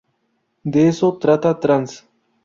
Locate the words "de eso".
0.63-1.15